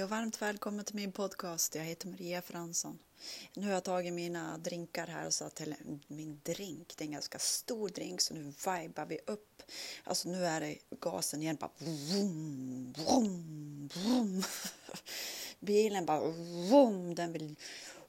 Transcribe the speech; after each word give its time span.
Hej 0.00 0.04
och 0.04 0.10
varmt 0.10 0.42
välkommen 0.42 0.84
till 0.84 0.96
min 0.96 1.12
podcast. 1.12 1.74
Jag 1.74 1.84
heter 1.84 2.08
Maria 2.08 2.42
Fransson. 2.42 2.98
Nu 3.54 3.66
har 3.66 3.72
jag 3.72 3.84
tagit 3.84 4.12
mina 4.12 4.58
drinkar 4.58 5.06
här 5.06 5.26
och 5.26 5.34
satt 5.34 5.54
till 5.54 5.74
min 6.06 6.40
drink. 6.42 6.94
Det 6.96 7.04
är 7.04 7.06
en 7.06 7.12
ganska 7.12 7.38
stor 7.38 7.88
drink 7.88 8.20
så 8.20 8.34
nu 8.34 8.42
vibar 8.42 9.06
vi 9.06 9.18
upp. 9.26 9.62
Alltså 10.04 10.28
nu 10.28 10.46
är 10.46 10.60
det 10.60 10.78
gasen 11.00 11.42
igen 11.42 11.56
bara 11.60 11.70
vroom, 11.78 12.94
vroom, 12.96 13.88
vroom. 13.94 14.42
Bilen 15.60 16.06
bara 16.06 16.20
vroom, 16.30 17.14
den 17.14 17.32
vill 17.32 17.56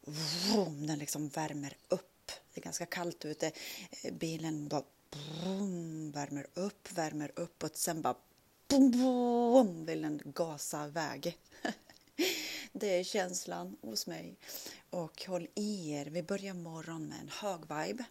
vroom, 0.02 0.88
den 0.88 1.00
liksom 1.00 1.30
värmer 1.30 1.78
upp. 1.88 2.32
Det 2.54 2.60
är 2.60 2.64
ganska 2.64 2.86
kallt 2.86 3.26
ute. 3.26 3.52
Eh, 4.04 4.14
bilen 4.14 4.68
bara 4.68 4.84
vroom, 5.12 6.12
värmer 6.12 6.48
upp, 6.54 6.92
värmer 6.92 7.32
upp 7.36 7.64
och 7.64 7.72
sen 7.74 8.02
bara 8.02 8.16
boom, 8.72 8.92
boom, 8.92 9.86
vill 9.86 10.02
den 10.02 10.22
gasa 10.26 10.88
iväg. 10.88 11.38
Det 12.74 13.00
är 13.00 13.04
känslan 13.04 13.78
hos 13.82 14.08
mig. 14.08 14.36
Och 14.90 15.26
håll 15.26 15.48
i 15.56 15.92
er, 15.92 16.06
vi 16.06 16.24
börjar 16.24 16.54
morgon 16.54 17.08
med 17.08 17.20
en 17.22 17.30
hög 17.30 17.60
vibe. 17.60 18.04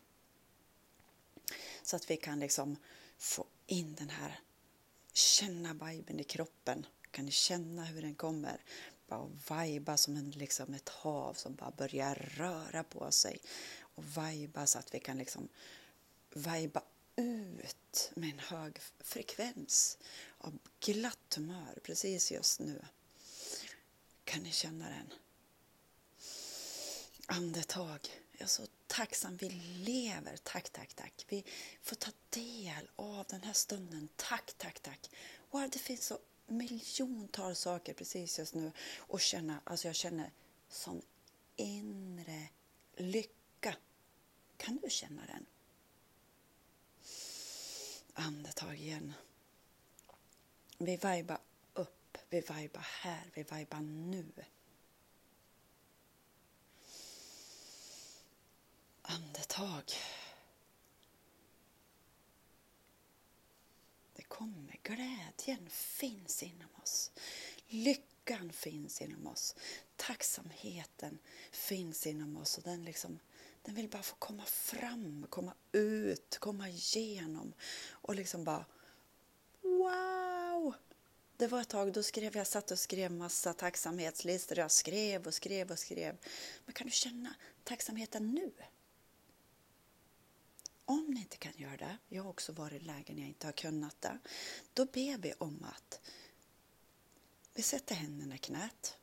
Så 1.83 1.97
att 1.97 2.11
vi 2.11 2.17
kan 2.17 2.41
liksom 2.41 2.77
få 3.19 3.45
in 3.67 3.95
den 3.95 4.11
här, 4.11 4.41
känna 5.13 5.75
viben 5.75 6.21
i 6.21 6.25
kroppen. 6.25 6.87
Kan 7.11 7.25
ni 7.25 7.31
känna 7.31 7.85
hur 7.85 8.03
den 8.03 8.15
kommer? 8.15 8.61
Bara 9.07 9.29
viba 9.65 9.97
som 9.97 10.17
en, 10.17 10.31
liksom 10.31 10.75
ett 10.75 10.89
hav 10.89 11.35
som 11.35 11.55
bara 11.55 11.71
börjar 11.71 12.15
röra 12.15 12.85
på 12.85 13.11
sig. 13.11 13.41
Och 13.81 14.05
viba 14.05 14.67
så 14.67 14.79
att 14.79 14.95
vi 14.95 15.01
kan 15.01 15.19
liksom 15.19 15.49
viba 16.35 16.83
ut 17.21 18.11
med 18.15 18.31
en 18.31 18.39
hög 18.39 18.79
frekvens 19.01 19.99
av 20.39 20.59
glatt 20.81 21.35
humör 21.37 21.79
precis 21.83 22.33
just 22.33 22.61
nu. 22.61 22.85
Kan 24.25 24.43
ni 24.43 24.53
känna 24.53 24.89
den? 24.89 25.13
Andetag. 27.27 28.01
Jag 28.33 28.43
är 28.43 28.47
så 28.47 28.67
tacksam. 28.87 29.37
Vi 29.37 29.51
lever. 29.79 30.37
Tack, 30.43 30.71
tack, 30.71 30.95
tack. 30.95 31.27
Vi 31.29 31.45
får 31.83 31.97
ta 31.97 32.11
del 32.31 32.89
av 32.97 33.27
den 33.29 33.43
här 33.43 33.53
stunden. 33.53 34.09
Tack, 34.17 34.53
tack, 34.57 34.81
tack. 34.81 35.11
Wow, 35.51 35.71
det 35.71 35.79
finns 35.79 36.07
så 36.07 36.19
miljontals 36.47 37.59
saker 37.59 37.95
precis 37.95 38.39
just 38.39 38.55
nu 38.55 38.73
och 38.99 39.21
känna, 39.21 39.61
alltså 39.65 39.87
jag 39.87 39.95
känner 39.95 40.33
sån 40.69 41.03
inre 41.57 42.49
lycka. 42.97 43.77
Kan 44.57 44.79
du 44.83 44.91
känna 44.91 45.27
den? 45.27 45.47
Andetag 48.21 48.75
igen. 48.75 49.13
Vi 50.79 50.97
vibar 50.97 51.39
upp, 51.75 52.19
vi 52.31 52.41
vibar 52.41 52.87
här, 53.03 53.31
vi 53.35 53.43
vibar 53.43 53.81
nu. 53.81 54.33
Andetag. 59.03 59.85
Det 64.13 64.23
kommer, 64.23 64.77
glädjen 64.83 65.71
finns 65.71 66.43
inom 66.43 66.69
oss. 66.83 67.11
Lyckan 67.67 68.53
finns 68.53 69.01
inom 69.01 69.27
oss. 69.27 69.57
Tacksamheten 69.97 71.19
finns 71.51 72.07
inom 72.07 72.37
oss 72.37 72.59
och 72.59 72.65
den 72.65 72.85
liksom 72.85 73.19
den 73.63 73.75
vill 73.75 73.89
bara 73.89 74.03
få 74.03 74.17
komma 74.17 74.45
fram, 74.45 75.27
komma 75.31 75.55
ut, 75.73 76.39
komma 76.39 76.69
igenom 76.69 77.53
och 77.91 78.15
liksom 78.15 78.45
bara 78.45 78.65
wow! 79.63 80.75
Det 81.37 81.47
var 81.47 81.61
ett 81.61 81.69
tag 81.69 81.93
då 81.93 82.03
skrev 82.03 82.37
jag 82.37 82.47
satt 82.47 82.71
och 82.71 82.79
skrev 82.79 83.13
massa 83.13 83.53
tacksamhetslistor. 83.53 84.59
Jag 84.59 84.71
skrev 84.71 85.27
och 85.27 85.35
skrev 85.35 85.71
och 85.71 85.79
skrev. 85.79 86.17
Men 86.65 86.75
kan 86.75 86.87
du 86.87 86.91
känna 86.93 87.35
tacksamheten 87.65 88.31
nu? 88.31 88.53
Om 90.85 91.07
ni 91.07 91.21
inte 91.21 91.37
kan 91.37 91.53
göra 91.57 91.77
det, 91.77 91.99
jag 92.09 92.23
har 92.23 92.31
också 92.31 92.53
varit 92.53 92.83
i 92.83 92.85
lägen 92.85 93.19
jag 93.19 93.29
inte 93.29 93.47
har 93.47 93.53
kunnat 93.53 94.01
det, 94.01 94.19
då 94.73 94.85
ber 94.85 95.19
vi 95.19 95.33
om 95.39 95.65
att 95.65 96.01
vi 97.55 97.63
sätter 97.63 97.95
händerna 97.95 98.35
i 98.35 98.39
knät. 98.39 98.97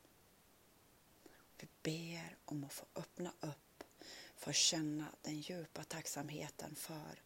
Vi 1.58 1.68
ber 1.82 2.36
om 2.44 2.64
att 2.64 2.72
få 2.72 2.86
öppna 2.94 3.32
upp 3.40 3.67
för 4.38 4.50
att 4.50 4.56
känna 4.56 5.06
den 5.22 5.40
djupa 5.40 5.84
tacksamheten 5.84 6.74
för 6.74 7.22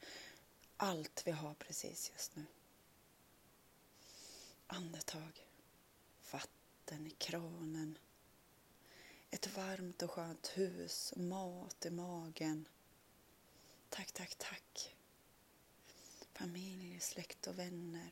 allt 0.77 1.23
vi 1.27 1.31
har 1.31 1.55
precis 1.55 2.11
just 2.15 2.37
nu. 2.37 2.45
Andetag, 4.67 5.47
vatten 6.31 7.07
i 7.07 7.11
kranen, 7.11 7.99
ett 9.31 9.57
varmt 9.57 10.03
och 10.03 10.11
skönt 10.11 10.47
hus, 10.47 11.13
mat 11.17 11.87
i 11.87 11.91
magen. 11.91 12.69
Tack, 13.89 14.13
tack, 14.13 14.35
tack. 14.35 14.97
Familj, 16.33 17.01
släkt 17.01 17.47
och 17.47 17.59
vänner. 17.59 18.11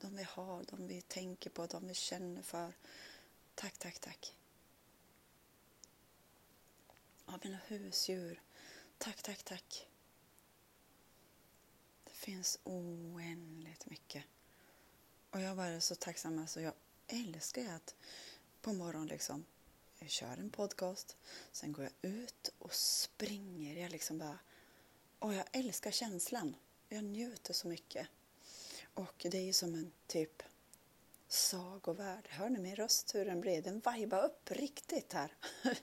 De 0.00 0.16
vi 0.16 0.22
har, 0.22 0.64
de 0.64 0.86
vi 0.86 1.02
tänker 1.02 1.50
på, 1.50 1.66
de 1.66 1.88
vi 1.88 1.94
känner 1.94 2.42
för. 2.42 2.72
Tack, 3.54 3.78
tack, 3.78 3.98
tack. 3.98 4.34
Av 7.34 7.40
mina 7.44 7.58
husdjur. 7.66 8.42
Tack, 8.98 9.22
tack, 9.22 9.42
tack. 9.42 9.88
Det 12.04 12.14
finns 12.14 12.58
oändligt 12.64 13.86
mycket. 13.86 14.24
Och 15.30 15.40
jag 15.40 15.54
var 15.54 15.80
så 15.80 15.94
tacksam. 15.94 16.38
Alltså 16.38 16.60
jag 16.60 16.72
älskar 17.06 17.74
att 17.74 17.94
på 18.60 18.72
morgonen 18.72 19.08
liksom, 19.08 19.44
jag 19.98 20.10
kör 20.10 20.36
en 20.36 20.50
podcast, 20.50 21.16
sen 21.52 21.72
går 21.72 21.84
jag 21.84 22.10
ut 22.10 22.50
och 22.58 22.74
springer. 22.74 23.82
Jag 23.82 23.92
liksom 23.92 24.18
bara, 24.18 24.38
och 25.18 25.34
jag 25.34 25.44
älskar 25.52 25.90
känslan. 25.90 26.56
Jag 26.88 27.04
njuter 27.04 27.52
så 27.52 27.68
mycket. 27.68 28.08
Och 28.94 29.26
det 29.30 29.38
är 29.38 29.44
ju 29.44 29.52
som 29.52 29.74
en 29.74 29.92
typ 30.06 30.42
sagovärld. 31.28 32.28
Hör 32.28 32.50
ni 32.50 32.58
min 32.58 32.76
röst 32.76 33.14
hur 33.14 33.24
den 33.24 33.40
blir? 33.40 33.62
Den 33.62 33.82
vibar 33.94 34.24
upp 34.24 34.50
riktigt 34.50 35.12
här. 35.12 35.32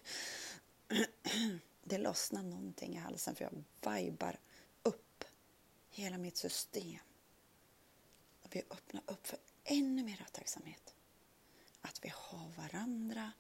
det 1.92 1.98
lossnar 1.98 2.44
någonting 2.44 2.96
i 2.96 2.98
halsen 2.98 3.36
för 3.36 3.44
jag 3.44 3.64
vibar 3.94 4.40
upp 4.84 5.24
hela 5.90 6.18
mitt 6.18 6.38
system. 6.38 7.00
Och 8.42 8.56
vi 8.56 8.62
öppnar 8.70 9.04
upp 9.06 9.28
för 9.28 9.40
ännu 9.64 10.04
mer 10.04 10.28
tacksamhet. 10.32 10.96
Att 11.82 12.06
vi 12.06 12.12
har 12.16 12.50
varandra, 12.58 13.32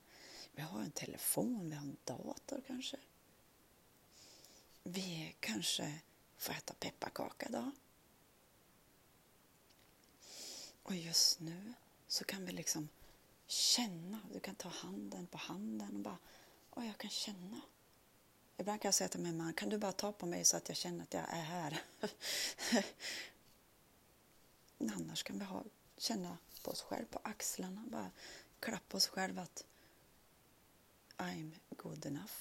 vi 0.51 0.61
har 0.61 0.81
en 0.81 0.91
telefon, 0.91 1.69
vi 1.69 1.75
har 1.75 1.83
en 1.83 1.97
dator 2.03 2.63
kanske. 2.67 2.97
Vi 4.83 5.35
kanske 5.39 5.99
får 6.37 6.53
äta 6.53 6.73
pepparkaka 6.73 7.45
idag. 7.45 7.71
Och 10.83 10.95
just 10.95 11.39
nu 11.39 11.73
så 12.07 12.23
kan 12.23 12.45
vi 12.45 12.51
liksom 12.51 12.89
känna. 13.47 14.19
Du 14.33 14.39
kan 14.39 14.55
ta 14.55 14.69
handen 14.69 15.27
på 15.27 15.37
handen 15.37 15.95
och 15.95 16.01
bara, 16.01 16.17
och 16.69 16.85
jag 16.85 16.97
kan 16.97 17.09
känna. 17.09 17.61
Ibland 18.61 18.81
kan 18.81 18.87
jag 18.87 18.95
säga 18.95 19.07
till 19.07 19.19
min 19.19 19.37
man, 19.37 19.53
kan 19.53 19.69
du 19.69 19.77
bara 19.77 19.91
ta 19.91 20.11
på 20.11 20.25
mig 20.25 20.45
så 20.45 20.57
att 20.57 20.69
jag 20.69 20.77
känner 20.77 21.03
att 21.03 21.13
jag 21.13 21.23
är 21.29 21.41
här? 21.41 21.81
Annars 24.95 25.23
kan 25.23 25.39
vi 25.39 25.45
ha, 25.45 25.63
känna 25.97 26.37
på 26.63 26.71
oss 26.71 26.81
själva, 26.81 27.07
på 27.11 27.19
axlarna, 27.23 27.83
bara 27.87 28.11
klappa 28.59 28.97
oss 28.97 29.07
själva 29.07 29.41
att 29.41 29.65
I'm 31.17 31.51
good 31.69 32.05
enough. 32.05 32.33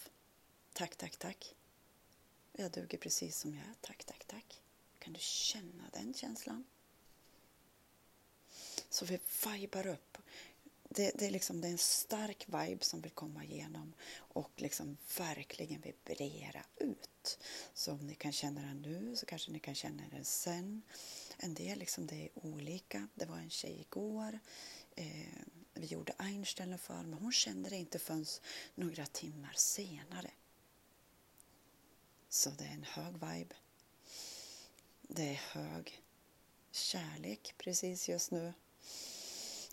Tack, 0.73 0.97
tack, 0.97 1.17
tack. 1.17 1.55
Jag 2.53 2.71
duger 2.71 2.99
precis 2.99 3.39
som 3.39 3.55
jag 3.55 3.65
är. 3.65 3.75
Tack, 3.81 4.05
tack, 4.05 4.25
tack. 4.25 4.63
Kan 4.99 5.13
du 5.13 5.21
känna 5.21 5.85
den 5.93 6.15
känslan? 6.15 6.65
Så 8.91 9.05
vi 9.05 9.21
vibar 9.47 9.87
upp. 9.87 10.19
Det, 10.95 11.13
det, 11.15 11.27
är 11.27 11.31
liksom, 11.31 11.61
det 11.61 11.69
är 11.69 11.73
en 11.73 11.79
stark 11.79 12.47
vibe 12.49 12.85
som 12.85 13.01
vill 13.01 13.11
komma 13.11 13.45
igenom 13.45 13.93
och 14.17 14.51
liksom 14.57 14.97
verkligen 15.19 15.81
vibrera 15.81 16.65
ut. 16.77 17.39
Så 17.75 17.93
om 17.93 18.07
ni 18.07 18.15
kan 18.15 18.33
känna 18.33 18.61
den 18.61 18.83
nu 18.83 19.17
så 19.17 19.27
kanske 19.27 19.51
ni 19.51 19.59
kan 19.59 19.75
känna 19.75 20.03
den 20.11 20.25
sen. 20.25 20.83
En 21.39 21.55
del 21.55 21.79
liksom, 21.79 22.07
det 22.07 22.23
är 22.25 22.29
olika. 22.35 23.09
Det 23.15 23.25
var 23.25 23.37
en 23.37 23.51
tjej 23.51 23.81
igår. 23.81 24.39
Eh, 24.97 25.43
vi 25.75 25.87
gjorde 25.87 26.13
Einstein 26.19 26.79
för 26.79 27.03
men 27.03 27.13
hon 27.13 27.33
kände 27.33 27.71
det 27.71 27.77
inte 27.77 27.99
förrän 27.99 28.27
några 28.75 29.07
timmar 29.07 29.53
senare. 29.57 30.31
Så 32.29 32.51
det 32.51 32.65
är 32.65 32.73
en 32.73 32.85
hög 32.85 33.13
vibe. 33.13 33.55
Det 35.03 35.29
är 35.29 35.41
hög 35.53 36.03
kärlek 36.71 37.55
precis 37.59 38.09
just 38.09 38.31
nu. 38.31 38.53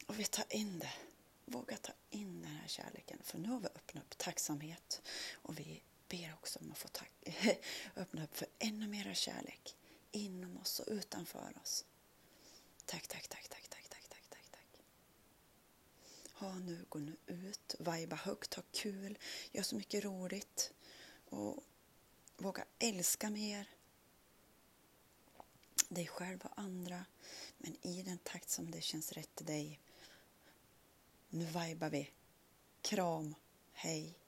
Och 0.05 0.19
vi 0.19 0.25
tar 0.25 0.45
in 0.49 0.79
det. 0.79 1.06
Våga 1.49 1.77
ta 1.77 1.93
in 2.09 2.41
den 2.41 2.51
här 2.51 2.67
kärleken. 2.67 3.19
För 3.23 3.37
nu 3.37 3.49
har 3.49 3.59
vi 3.59 3.67
öppnat 3.67 4.03
upp 4.03 4.17
tacksamhet. 4.17 5.01
Och 5.33 5.59
vi 5.59 5.83
ber 6.07 6.33
också 6.33 6.59
om 6.59 6.71
att 6.71 6.77
få 6.77 6.87
öppna 7.95 8.23
upp 8.23 8.37
för 8.37 8.47
ännu 8.59 8.87
mera 8.87 9.13
kärlek. 9.13 9.75
Inom 10.11 10.57
oss 10.57 10.79
och 10.79 10.93
utanför 10.93 11.53
oss. 11.63 11.85
Tack, 12.85 13.07
tack, 13.07 13.27
tack, 13.27 13.49
tack, 13.49 13.67
tack, 13.69 13.89
tack, 13.89 14.09
tack, 14.09 14.29
tack, 14.29 14.51
tack. 14.51 14.81
Ha, 16.33 16.55
nu, 16.55 16.85
gå 16.89 16.99
nu 16.99 17.15
ut, 17.25 17.75
vajba 17.79 18.15
högt, 18.15 18.53
ha 18.53 18.63
kul, 18.71 19.17
gör 19.51 19.63
så 19.63 19.75
mycket 19.75 20.03
roligt 20.03 20.73
och 21.29 21.63
våga 22.37 22.65
älska 22.79 23.29
mer 23.29 23.69
dig 25.89 26.07
själv 26.07 26.39
och 26.43 26.59
andra, 26.59 27.05
men 27.57 27.77
i 27.81 28.03
den 28.03 28.17
takt 28.17 28.49
som 28.49 28.71
det 28.71 28.81
känns 28.81 29.11
rätt 29.11 29.35
till 29.35 29.45
dig. 29.45 29.79
Nu 31.37 31.45
vibar 31.45 31.89
vi. 31.89 32.09
Kram. 32.81 33.35
Hej. 33.73 34.26